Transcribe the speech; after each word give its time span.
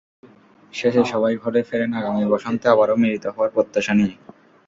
শেষে 0.73 1.01
সবাই 1.11 1.33
ঘরে 1.37 1.61
ফেরেন 1.69 1.91
আগামী 1.99 2.23
বসন্তে 2.31 2.65
আবারও 2.69 2.95
মিলিত 3.01 3.25
হওয়ার 3.33 3.53
প্রত্যাশা 3.55 3.93
নিয়ে। 3.93 4.15